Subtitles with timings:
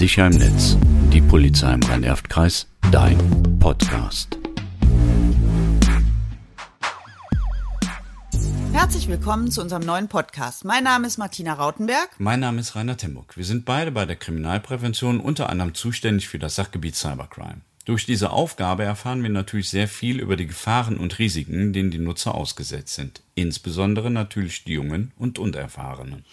[0.00, 0.78] Sicher im Netz.
[1.12, 2.66] Die Polizei im Rhein-Erft-Kreis.
[2.90, 3.18] Dein
[3.60, 4.38] Podcast.
[8.72, 10.64] Herzlich willkommen zu unserem neuen Podcast.
[10.64, 12.08] Mein Name ist Martina Rautenberg.
[12.16, 13.36] Mein Name ist Rainer Timburg.
[13.36, 17.60] Wir sind beide bei der Kriminalprävention unter anderem zuständig für das Sachgebiet Cybercrime.
[17.84, 21.98] Durch diese Aufgabe erfahren wir natürlich sehr viel über die Gefahren und Risiken, denen die
[21.98, 23.20] Nutzer ausgesetzt sind.
[23.34, 26.24] Insbesondere natürlich die Jungen und Unerfahrenen.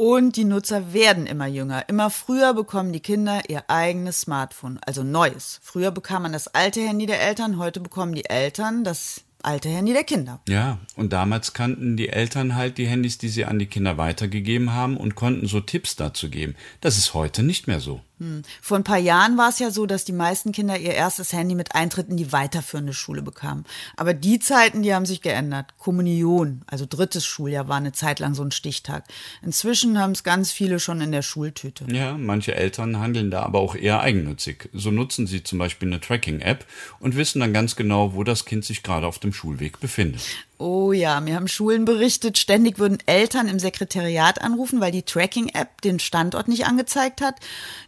[0.00, 1.86] Und die Nutzer werden immer jünger.
[1.90, 5.60] Immer früher bekommen die Kinder ihr eigenes Smartphone, also neues.
[5.62, 9.92] Früher bekam man das alte Handy der Eltern, heute bekommen die Eltern das alte Handy
[9.92, 10.40] der Kinder.
[10.48, 14.72] Ja, und damals kannten die Eltern halt die Handys, die sie an die Kinder weitergegeben
[14.72, 16.56] haben und konnten so Tipps dazu geben.
[16.80, 18.00] Das ist heute nicht mehr so.
[18.20, 18.42] Hm.
[18.60, 21.54] Vor ein paar Jahren war es ja so, dass die meisten Kinder ihr erstes Handy
[21.54, 23.64] mit Eintritt in die weiterführende Schule bekamen.
[23.96, 25.74] Aber die Zeiten, die haben sich geändert.
[25.78, 29.04] Kommunion, also drittes Schuljahr, war eine Zeit lang so ein Stichtag.
[29.42, 31.86] Inzwischen haben es ganz viele schon in der Schultüte.
[31.90, 34.68] Ja, manche Eltern handeln da aber auch eher eigennützig.
[34.74, 36.66] So nutzen sie zum Beispiel eine Tracking-App
[36.98, 40.20] und wissen dann ganz genau, wo das Kind sich gerade auf dem Schulweg befindet.
[40.60, 45.80] Oh ja, mir haben Schulen berichtet, ständig würden Eltern im Sekretariat anrufen, weil die Tracking-App
[45.80, 47.36] den Standort nicht angezeigt hat.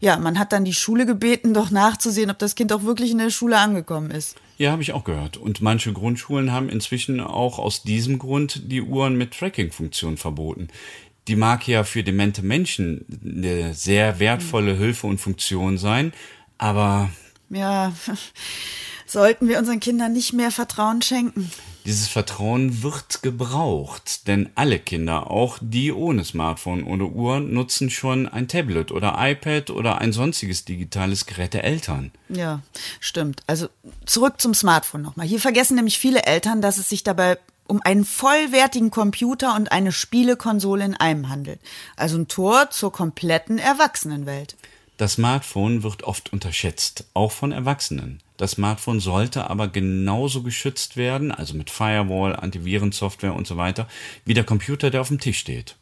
[0.00, 3.18] Ja, man hat dann die Schule gebeten, doch nachzusehen, ob das Kind auch wirklich in
[3.18, 4.36] der Schule angekommen ist.
[4.56, 5.36] Ja, habe ich auch gehört.
[5.36, 10.68] Und manche Grundschulen haben inzwischen auch aus diesem Grund die Uhren mit Tracking-Funktion verboten.
[11.28, 16.14] Die mag ja für demente Menschen eine sehr wertvolle Hilfe und Funktion sein,
[16.56, 17.10] aber.
[17.50, 17.92] Ja,
[19.06, 21.50] sollten wir unseren Kindern nicht mehr Vertrauen schenken?
[21.84, 28.28] Dieses Vertrauen wird gebraucht, denn alle Kinder, auch die ohne Smartphone oder Uhr, nutzen schon
[28.28, 32.12] ein Tablet oder iPad oder ein sonstiges digitales Gerät der Eltern.
[32.28, 32.61] Ja,
[33.00, 33.42] stimmt.
[33.47, 33.69] Also
[34.06, 35.27] zurück zum Smartphone nochmal.
[35.27, 39.92] Hier vergessen nämlich viele Eltern, dass es sich dabei um einen vollwertigen Computer und eine
[39.92, 41.61] Spielekonsole in einem handelt.
[41.96, 44.56] Also ein Tor zur kompletten Erwachsenenwelt.
[44.98, 48.20] Das Smartphone wird oft unterschätzt, auch von Erwachsenen.
[48.42, 53.86] Das Smartphone sollte aber genauso geschützt werden, also mit Firewall, Antivirensoftware und so weiter,
[54.25, 55.77] wie der Computer, der auf dem Tisch steht.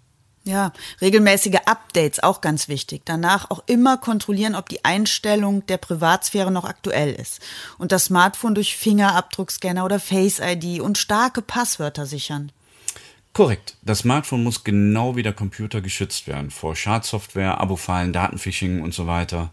[0.44, 3.00] Ja, regelmäßige Updates auch ganz wichtig.
[3.06, 7.40] Danach auch immer kontrollieren, ob die Einstellung der Privatsphäre noch aktuell ist.
[7.78, 12.52] Und das Smartphone durch Fingerabdruckscanner oder Face ID und starke Passwörter sichern.
[13.32, 13.76] Korrekt.
[13.82, 19.06] Das Smartphone muss genau wie der Computer geschützt werden vor Schadsoftware, Abo-Fallen, Datenphishing und so
[19.06, 19.50] weiter.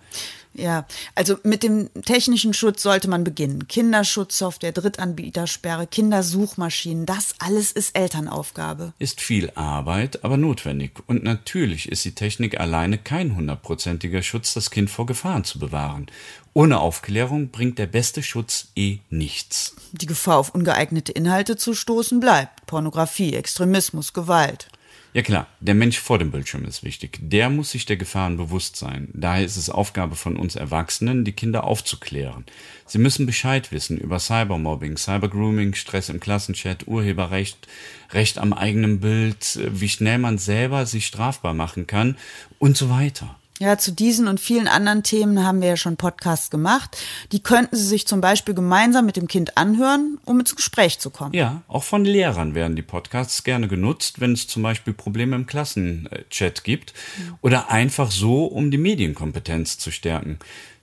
[0.57, 3.67] Ja, also mit dem technischen Schutz sollte man beginnen.
[3.67, 8.93] Kinderschutzsoftware, Drittanbietersperre, Kindersuchmaschinen, das alles ist Elternaufgabe.
[8.97, 10.93] Ist viel Arbeit, aber notwendig.
[11.05, 16.07] Und natürlich ist die Technik alleine kein hundertprozentiger Schutz, das Kind vor Gefahren zu bewahren.
[16.53, 19.75] Ohne Aufklärung bringt der beste Schutz eh nichts.
[19.91, 22.65] Die Gefahr auf ungeeignete Inhalte zu stoßen bleibt.
[22.65, 23.66] Pornografie, Extremismus,
[24.13, 24.67] Gewalt.
[25.13, 27.17] Ja klar, der Mensch vor dem Bildschirm ist wichtig.
[27.21, 29.09] Der muss sich der Gefahren bewusst sein.
[29.13, 32.45] Daher ist es Aufgabe von uns Erwachsenen, die Kinder aufzuklären.
[32.85, 37.67] Sie müssen Bescheid wissen über Cybermobbing, Cybergrooming, Stress im Klassenchat, Urheberrecht,
[38.11, 42.15] Recht am eigenen Bild, wie schnell man selber sich strafbar machen kann
[42.59, 43.39] und so weiter.
[43.59, 46.95] Ja, zu diesen und vielen anderen Themen haben wir ja schon Podcasts gemacht.
[47.31, 51.09] Die könnten Sie sich zum Beispiel gemeinsam mit dem Kind anhören, um ins Gespräch zu
[51.09, 51.33] kommen.
[51.33, 55.47] Ja, auch von Lehrern werden die Podcasts gerne genutzt, wenn es zum Beispiel Probleme im
[55.47, 56.93] Klassenchat gibt
[57.41, 60.37] oder einfach so, um die Medienkompetenz zu stärken.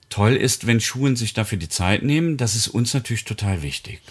[0.09, 2.37] Toll ist, wenn Schulen sich dafür die Zeit nehmen.
[2.37, 4.01] Das ist uns natürlich total wichtig.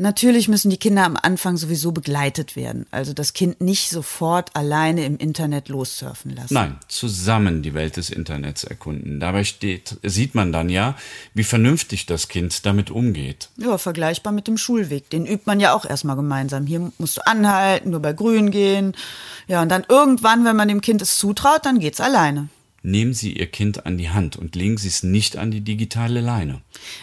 [0.00, 2.86] Natürlich müssen die Kinder am Anfang sowieso begleitet werden.
[2.92, 6.54] Also das Kind nicht sofort alleine im Internet lossurfen lassen.
[6.54, 9.18] Nein, zusammen die Welt des Internets erkunden.
[9.18, 10.94] Dabei steht, sieht man dann ja,
[11.34, 13.48] wie vernünftig das Kind damit umgeht.
[13.56, 15.10] Ja, vergleichbar mit dem Schulweg.
[15.10, 16.66] Den übt man ja auch erstmal gemeinsam.
[16.66, 18.94] Hier musst du anhalten, nur bei Grün gehen.
[19.48, 22.48] Ja, und dann irgendwann, wenn man dem Kind es zutraut, dann geht's alleine
[22.90, 26.20] nehmen Sie Ihr Kind an die Hand und legen Sie es nicht an die digitale
[26.20, 26.60] Leine.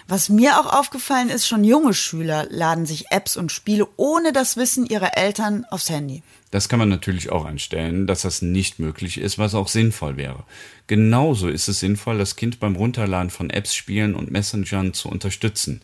[0.07, 4.57] Was mir auch aufgefallen ist, schon junge Schüler laden sich Apps und Spiele ohne das
[4.57, 6.23] Wissen ihrer Eltern aufs Handy.
[6.51, 10.43] Das kann man natürlich auch einstellen, dass das nicht möglich ist, was auch sinnvoll wäre.
[10.87, 15.81] Genauso ist es sinnvoll, das Kind beim Runterladen von Apps, Spielen und Messengern zu unterstützen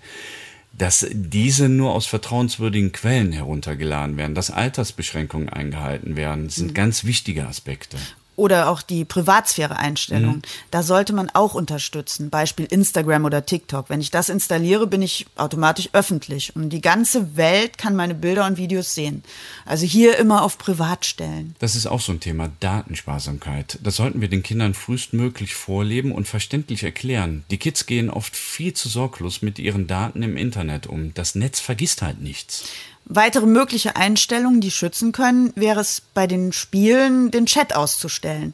[0.74, 6.74] dass diese nur aus vertrauenswürdigen Quellen heruntergeladen werden, dass Altersbeschränkungen eingehalten werden, sind mhm.
[6.74, 7.98] ganz wichtige Aspekte.
[8.36, 10.38] Oder auch die Privatsphäre-Einstellung.
[10.38, 10.42] Mhm.
[10.72, 12.30] Da sollte man auch unterstützen.
[12.30, 13.90] Beispiel Instagram oder TikTok.
[13.90, 16.56] Wenn ich das installiere, bin ich automatisch öffentlich.
[16.56, 19.24] Und die ganze Welt kann meine Bilder und Videos sehen.
[19.66, 21.56] Also hier immer auf Privat stellen.
[21.60, 23.80] Das ist auch so ein Thema Datensparsamkeit.
[23.84, 27.44] Das sollten wir den Kindern frühestmöglich vorleben und verständlich erklären.
[27.52, 31.14] Die Kids gehen oft viel zu sorglos mit ihren Daten im Internet um.
[31.14, 32.64] Das Netz vergisst halt nichts.
[33.06, 38.54] Weitere mögliche Einstellungen, die schützen können, wäre es bei den Spielen, den Chat auszustellen.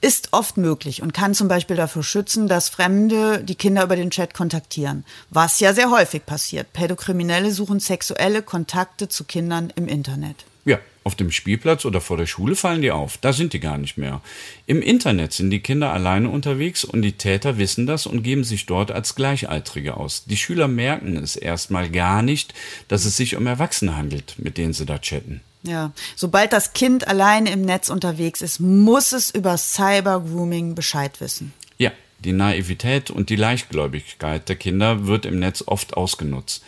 [0.00, 4.10] Ist oft möglich und kann zum Beispiel dafür schützen, dass Fremde die Kinder über den
[4.10, 5.04] Chat kontaktieren.
[5.30, 6.72] Was ja sehr häufig passiert.
[6.72, 10.44] Pädokriminelle suchen sexuelle Kontakte zu Kindern im Internet.
[10.64, 13.16] Ja, auf dem Spielplatz oder vor der Schule fallen die auf.
[13.16, 14.20] Da sind die gar nicht mehr.
[14.66, 18.66] Im Internet sind die Kinder alleine unterwegs und die Täter wissen das und geben sich
[18.66, 20.24] dort als Gleichaltrige aus.
[20.26, 22.52] Die Schüler merken es erstmal gar nicht,
[22.88, 25.40] dass es sich um Erwachsene handelt, mit denen sie da chatten.
[25.62, 31.54] Ja, sobald das Kind alleine im Netz unterwegs ist, muss es über Cybergrooming Bescheid wissen.
[31.78, 36.62] Ja, die Naivität und die Leichtgläubigkeit der Kinder wird im Netz oft ausgenutzt.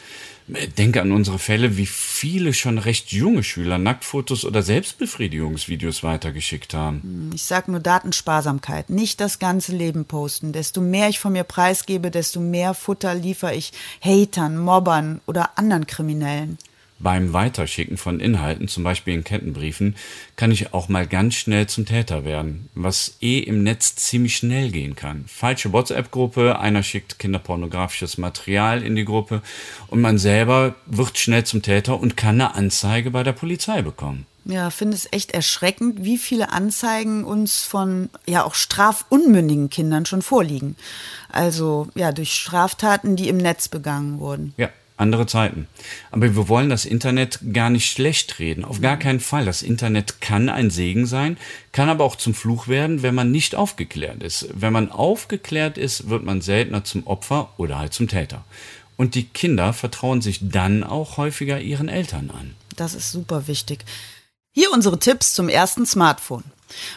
[0.78, 7.30] Denke an unsere Fälle, wie viele schon recht junge Schüler Nacktfotos oder Selbstbefriedigungsvideos weitergeschickt haben.
[7.34, 10.52] Ich sag nur Datensparsamkeit, nicht das ganze Leben posten.
[10.52, 15.86] Desto mehr ich von mir preisgebe, desto mehr Futter liefere ich Hatern, Mobbern oder anderen
[15.86, 16.58] Kriminellen.
[17.02, 19.96] Beim Weiterschicken von Inhalten, zum Beispiel in Kettenbriefen,
[20.36, 24.70] kann ich auch mal ganz schnell zum Täter werden, was eh im Netz ziemlich schnell
[24.70, 25.24] gehen kann.
[25.26, 29.40] Falsche WhatsApp-Gruppe, einer schickt kinderpornografisches Material in die Gruppe
[29.88, 34.26] und man selber wird schnell zum Täter und kann eine Anzeige bei der Polizei bekommen.
[34.44, 40.22] Ja, finde es echt erschreckend, wie viele Anzeigen uns von ja auch strafunmündigen Kindern schon
[40.22, 40.76] vorliegen.
[41.30, 44.54] Also ja, durch Straftaten, die im Netz begangen wurden.
[44.56, 44.70] Ja,
[45.00, 45.66] andere Zeiten.
[46.10, 48.64] Aber wir wollen das Internet gar nicht schlecht reden.
[48.64, 49.44] Auf gar keinen Fall.
[49.44, 51.36] Das Internet kann ein Segen sein,
[51.72, 54.48] kann aber auch zum Fluch werden, wenn man nicht aufgeklärt ist.
[54.54, 58.44] Wenn man aufgeklärt ist, wird man seltener zum Opfer oder halt zum Täter.
[58.96, 62.54] Und die Kinder vertrauen sich dann auch häufiger ihren Eltern an.
[62.76, 63.84] Das ist super wichtig.
[64.52, 66.44] Hier unsere Tipps zum ersten Smartphone.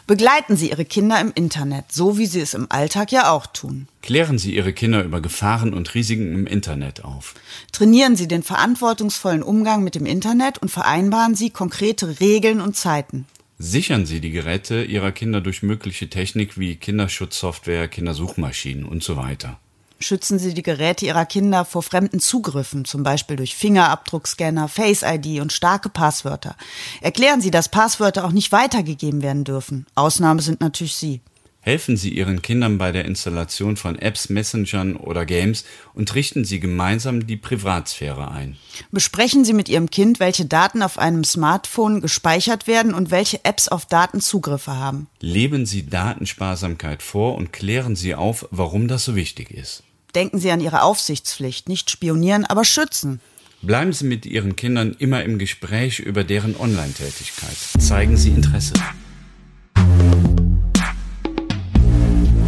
[0.07, 3.87] Begleiten Sie Ihre Kinder im Internet, so wie Sie es im Alltag ja auch tun.
[4.01, 7.35] Klären Sie Ihre Kinder über Gefahren und Risiken im Internet auf.
[7.71, 13.25] Trainieren Sie den verantwortungsvollen Umgang mit dem Internet und vereinbaren Sie konkrete Regeln und Zeiten.
[13.59, 19.59] Sichern Sie die Geräte Ihrer Kinder durch mögliche Technik wie Kinderschutzsoftware, Kindersuchmaschinen und so weiter
[20.03, 25.41] schützen Sie die Geräte Ihrer Kinder vor fremden Zugriffen, zum Beispiel durch Fingerabdruckscanner, Face ID
[25.41, 26.55] und starke Passwörter.
[27.01, 29.85] Erklären Sie, dass Passwörter auch nicht weitergegeben werden dürfen.
[29.95, 31.21] Ausnahme sind natürlich Sie.
[31.65, 35.63] Helfen Sie Ihren Kindern bei der Installation von Apps, Messengern oder Games
[35.93, 38.57] und richten Sie gemeinsam die Privatsphäre ein.
[38.91, 43.69] Besprechen Sie mit Ihrem Kind, welche Daten auf einem Smartphone gespeichert werden und welche Apps
[43.69, 45.07] auf Daten Zugriffe haben.
[45.21, 49.83] Leben Sie Datensparsamkeit vor und klären Sie auf, warum das so wichtig ist.
[50.15, 53.19] Denken Sie an Ihre Aufsichtspflicht, nicht spionieren, aber schützen.
[53.61, 57.55] Bleiben Sie mit Ihren Kindern immer im Gespräch über deren Online-Tätigkeit.
[57.79, 58.73] Zeigen Sie Interesse.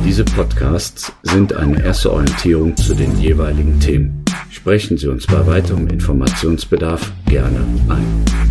[0.06, 4.24] Diese Podcasts sind eine erste Orientierung zu den jeweiligen Themen.
[4.52, 8.45] Sprechen Sie uns bei weiterem Informationsbedarf gerne ein.